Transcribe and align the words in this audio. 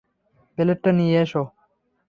প্লেটটা 0.57 0.91
নিয়ে 0.91 1.15
এসো। 1.21 1.43